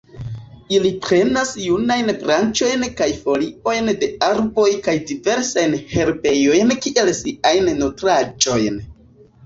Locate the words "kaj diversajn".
4.89-5.79